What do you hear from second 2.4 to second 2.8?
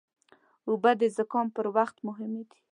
دي.